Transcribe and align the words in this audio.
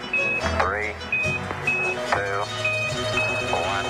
Three, 0.00 0.94
two, 2.08 2.40
one. 3.52 3.84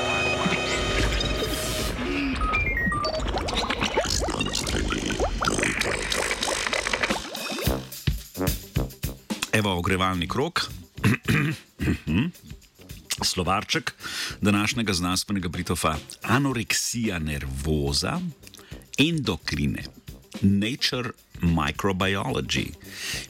Evo 9.53 9.71
ogrevalni 9.77 10.29
krok. 10.29 10.71
Slovarček 13.25 13.95
današnjega 14.41 14.93
znanstvenega 14.93 15.49
britofa. 15.49 15.97
Anoreksija 16.23 17.19
nervoza, 17.19 18.21
endokrine, 18.99 19.85
nature 20.41 21.11
microbiology, 21.43 22.73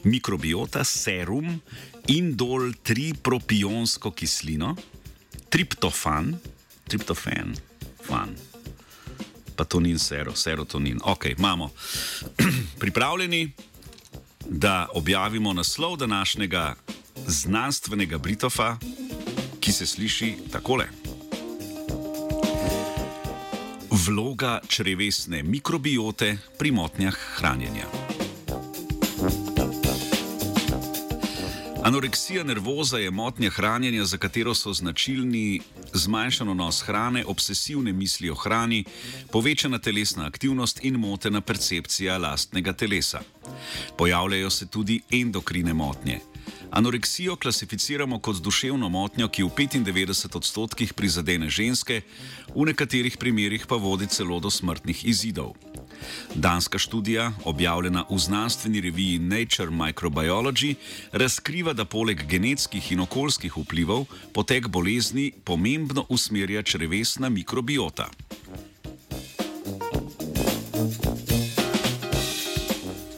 mikrobiota, 0.03 0.83
serum, 0.83 1.61
indol 2.07 2.71
3 2.83 3.13
propionsko 3.21 4.11
kislino, 4.11 4.75
triptofan, 5.49 6.37
triptofen, 6.87 7.55
fan. 8.03 8.35
Pa 9.55 9.65
to 9.65 9.79
ni 9.79 9.93
sero, 9.99 10.33
serotonin. 10.35 10.99
Ok, 11.03 11.25
imamo. 11.37 11.69
Pripravljeni, 12.81 13.51
da 14.49 14.87
objavimo 14.93 15.53
naslov 15.53 15.97
današnjega 15.97 16.75
znanstvenega 17.27 18.17
britofa, 18.17 18.77
ki 19.59 19.71
se 19.71 19.85
sliši 19.85 20.35
takole. 20.51 21.02
Vloga 24.05 24.59
črevesne 24.67 25.43
mikrobiote 25.43 26.37
pri 26.59 26.71
motnjah 26.71 27.15
hranjenja. 27.35 27.85
Anoreksija 31.83 32.43
nervoza 32.43 32.97
je 32.97 33.11
motnja 33.11 33.49
hranjenja, 33.49 34.05
za 34.05 34.17
katero 34.17 34.53
so 34.53 34.73
značilni 34.73 35.61
zmanjšan 35.93 36.49
vnos 36.49 36.81
hrane, 36.81 37.23
obsesivne 37.25 37.93
misli 37.93 38.29
o 38.29 38.35
hrani, 38.35 38.83
povečana 39.31 39.79
telesna 39.79 40.25
aktivnost 40.25 40.83
in 40.83 40.99
motena 40.99 41.41
percepcija 41.41 42.17
lastnega 42.17 42.73
telesa. 42.73 43.21
Pojavljajo 43.97 44.49
se 44.49 44.67
tudi 44.67 45.01
endokrine 45.11 45.73
motnje. 45.73 46.19
Anoreksijo 46.71 47.35
klasificiramo 47.35 48.19
kot 48.19 48.41
duševno 48.41 48.89
motnjo, 48.89 49.27
ki 49.27 49.43
v 49.43 49.49
95 49.49 50.37
odstotkih 50.37 50.93
prizadene 50.93 51.49
ženske, 51.49 52.01
v 52.55 52.65
nekaterih 52.65 53.17
primerjih 53.17 53.67
pa 53.69 53.75
vodi 53.75 54.07
celo 54.07 54.39
do 54.39 54.49
smrtnih 54.49 55.05
izidov. 55.05 55.53
Danska 56.35 56.79
študija, 56.79 57.31
objavljena 57.45 58.05
v 58.09 58.17
znanstveni 58.17 58.81
reviji 58.81 59.19
Nature 59.19 59.71
Microbiology, 59.71 60.75
razkriva, 61.11 61.73
da 61.73 61.85
poleg 61.85 62.25
genetskih 62.27 62.91
in 62.91 63.05
okoljskih 63.05 63.57
vplivov 63.57 64.05
potek 64.33 64.67
bolezni 64.67 65.31
pomembno 65.43 66.05
usmerja 66.09 66.63
črevesna 66.63 67.29
mikrobiota. 67.29 68.09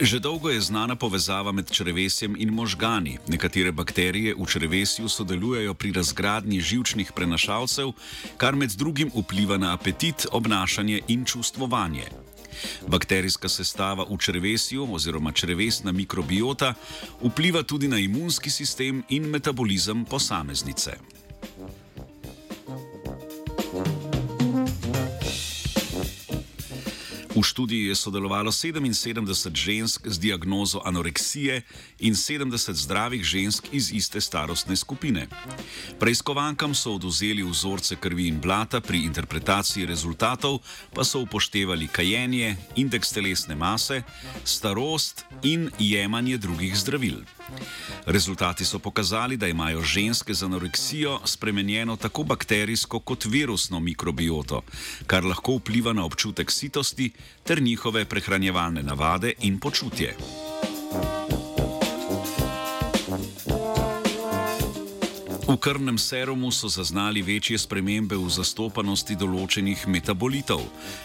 Že 0.06 0.22
dolgo 0.22 0.54
je 0.54 0.62
znana 0.62 0.94
povezava 0.94 1.50
med 1.50 1.66
črevesjem 1.66 2.36
in 2.38 2.54
možgani. 2.54 3.18
Nekatere 3.26 3.72
bakterije 3.74 4.36
v 4.38 4.46
črevesju 4.46 5.08
sodelujejo 5.10 5.74
pri 5.74 5.90
razgradnji 5.92 6.60
žilčnih 6.60 7.10
prenašalcev, 7.10 7.90
kar 8.38 8.54
med 8.54 8.70
drugim 8.78 9.10
vpliva 9.10 9.58
na 9.58 9.74
apetit, 9.74 10.26
obnašanje 10.30 11.00
in 11.08 11.24
čustvovanje. 11.26 12.06
Bakterijska 12.86 13.50
sestava 13.50 14.06
v 14.06 14.14
črevesju 14.14 14.86
oziroma 14.94 15.34
črevesna 15.34 15.92
mikrobiota 15.92 16.74
vpliva 17.18 17.66
tudi 17.66 17.90
na 17.90 17.98
imunski 17.98 18.50
sistem 18.50 19.02
in 19.10 19.26
metabolizem 19.26 20.04
posameznice. 20.04 20.94
V 27.36 27.44
študiji 27.44 27.92
je 27.92 27.94
sodelovalo 27.94 28.48
77 28.48 29.52
žensk 29.52 30.08
z 30.08 30.16
diagnozo 30.18 30.80
anoreksije 30.84 31.62
in 32.00 32.16
70 32.16 32.72
zdravih 32.72 33.20
žensk 33.20 33.68
iz 33.72 33.92
iste 33.92 34.20
starostne 34.20 34.76
skupine. 34.76 35.28
Preiskovankam 36.00 36.72
so 36.74 36.96
oduzeli 36.96 37.44
vzorce 37.44 38.00
krvi 38.00 38.32
in 38.32 38.40
blata, 38.40 38.80
pri 38.80 39.04
interpretaciji 39.04 39.84
rezultatov 39.84 40.64
pa 40.96 41.04
so 41.04 41.20
upoštevali 41.28 41.92
kajenje, 41.92 42.56
indeks 42.76 43.12
telesne 43.12 43.52
mase, 43.54 44.00
starost 44.44 45.28
in 45.44 45.68
jemanje 45.78 46.40
drugih 46.40 46.72
zdravil. 46.72 47.20
Rezultati 48.06 48.64
so 48.64 48.78
pokazali, 48.78 49.36
da 49.36 49.48
imajo 49.48 49.82
ženske 49.82 50.34
z 50.34 50.44
anoreksijo 50.44 51.20
spremenjeno 51.24 51.96
tako 51.96 52.22
bakterijsko 52.22 53.00
kot 53.00 53.24
virusno 53.24 53.80
mikrobioto, 53.80 54.62
kar 55.06 55.24
lahko 55.24 55.56
vpliva 55.56 55.92
na 55.92 56.04
občutek 56.04 56.50
sitosti 56.50 57.10
ter 57.44 57.62
njihove 57.62 58.04
prehranjevalne 58.04 58.82
navade 58.82 59.32
in 59.40 59.60
počutje. 59.60 60.16
V 65.46 65.54
krvnem 65.56 65.98
serumu 65.98 66.50
so 66.50 66.66
zaznali 66.68 67.22
večje 67.22 67.54
spremembe 67.58 68.16
v 68.18 68.26
zastopanosti 68.26 69.14
določenih 69.14 69.84
metabolitov. 69.86 70.58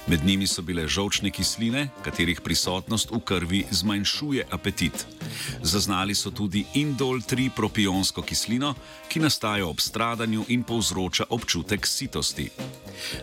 Med 0.10 0.26
njimi 0.26 0.50
so 0.50 0.66
bile 0.66 0.88
žolčne 0.90 1.30
kisline, 1.30 1.92
katerih 2.02 2.42
prisotnost 2.42 3.14
v 3.14 3.20
krvi 3.22 3.62
zmanjšuje 3.70 4.48
apetit. 4.50 5.06
Zaznali 5.62 6.18
so 6.18 6.34
tudi 6.34 6.66
indol 6.74 7.22
3 7.22 7.54
propionsko 7.54 8.26
kislino, 8.26 8.74
ki 9.14 9.22
nastaja 9.22 9.70
ob 9.70 9.78
stradanju 9.78 10.50
in 10.50 10.66
povzroča 10.66 11.30
občutek 11.30 11.86
sitosti. 11.86 12.50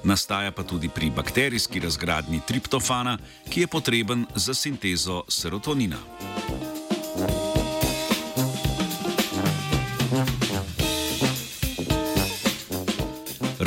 Nastaja 0.06 0.54
pa 0.54 0.62
tudi 0.62 0.86
pri 0.86 1.10
bakterijski 1.10 1.82
razgradnji 1.82 2.46
triptofana, 2.46 3.18
ki 3.50 3.66
je 3.66 3.74
potreben 3.74 4.26
za 4.38 4.54
sintezo 4.54 5.24
serotonina. 5.26 5.98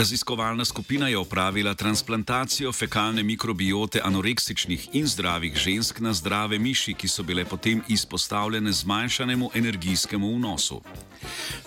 Raziskovalna 0.02 0.66
skupina 0.66 1.08
je 1.08 1.18
opravila 1.18 1.74
transplantacijo 1.74 2.72
fekalne 2.72 3.24
mikrobiote 3.24 4.02
anoreksičnih 4.04 4.88
in 4.94 5.06
zdravih 5.08 5.56
žensk 5.56 6.00
na 6.00 6.14
zdrave 6.14 6.60
miši, 6.60 6.94
ki 6.94 7.08
so 7.08 7.24
bile 7.24 7.46
potem 7.46 7.84
izpostavljene 7.88 8.72
zmanjšanemu 8.72 9.50
energijskemu 9.56 10.36
vnosu. 10.36 10.82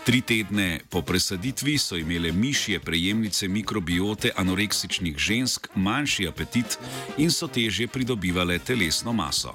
Tri 0.05 0.21
tedne 0.21 0.81
po 0.91 1.03
presaditvi 1.03 1.79
so 1.79 1.97
imele 1.97 2.33
mišje 2.33 2.81
prejemnice 2.81 3.49
mikrobiote 3.49 4.31
anoreksičnih 4.37 5.19
žensk 5.19 5.69
manjši 5.75 6.29
apetit 6.29 6.79
in 7.19 7.31
so 7.31 7.47
težje 7.47 7.87
pridobivale 7.87 8.59
telesno 8.59 9.13
maso. 9.13 9.55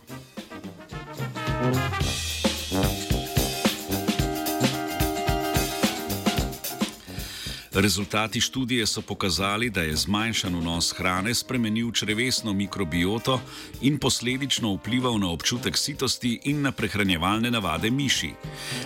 Rezultati 7.79 8.41
študije 8.41 8.87
so 8.87 9.01
pokazali, 9.01 9.69
da 9.69 9.81
je 9.81 9.95
zmanjšan 9.95 10.55
vnos 10.55 10.93
hrane 10.97 11.33
spremenil 11.33 11.91
črevesno 11.91 12.53
mikrobioto 12.53 13.41
in 13.81 13.97
posledično 13.99 14.73
vplival 14.73 15.19
na 15.19 15.29
občutek 15.29 15.77
sitosti 15.77 16.39
in 16.43 16.61
na 16.61 16.71
prehranjevalne 16.71 17.51
navade 17.51 17.91
miši. 17.91 18.33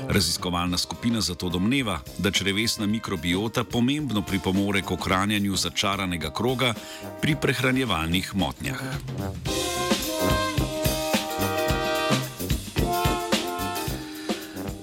Raziskovalna 0.09 0.78
skupina 0.78 1.22
zato 1.22 1.50
domneva, 1.50 2.00
da 2.18 2.32
črevesna 2.32 2.86
mikrobiota 2.86 3.64
pomembno 3.64 4.22
pripomore 4.22 4.82
k 4.82 4.92
ohranjanju 4.92 5.56
začaranega 5.56 6.30
kroga 6.34 6.74
pri 7.22 7.36
prehranjevalnih 7.42 8.36
motnjah. 8.36 8.84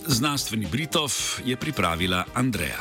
Znanstveni 0.07 0.67
Britov 0.67 1.13
je 1.45 1.57
pripravila 1.57 2.25
Andreja. 2.35 2.81